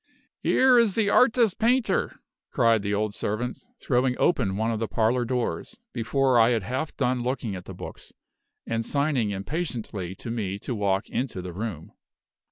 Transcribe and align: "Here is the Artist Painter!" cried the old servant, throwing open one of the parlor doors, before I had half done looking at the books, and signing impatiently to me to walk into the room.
"Here 0.39 0.79
is 0.79 0.95
the 0.95 1.11
Artist 1.11 1.59
Painter!" 1.59 2.19
cried 2.49 2.81
the 2.81 2.91
old 2.91 3.13
servant, 3.13 3.61
throwing 3.79 4.15
open 4.17 4.57
one 4.57 4.71
of 4.71 4.79
the 4.79 4.87
parlor 4.87 5.25
doors, 5.25 5.77
before 5.93 6.39
I 6.39 6.49
had 6.49 6.63
half 6.63 6.97
done 6.97 7.21
looking 7.21 7.55
at 7.55 7.65
the 7.65 7.75
books, 7.75 8.11
and 8.65 8.83
signing 8.83 9.29
impatiently 9.29 10.15
to 10.15 10.31
me 10.31 10.57
to 10.57 10.73
walk 10.73 11.07
into 11.07 11.39
the 11.39 11.53
room. 11.53 11.91